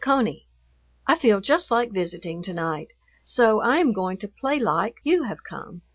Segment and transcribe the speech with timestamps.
[0.03, 0.47] CONEY,
[1.05, 2.87] I feel just like visiting to night,
[3.23, 5.83] so I am going to "play like" you have come.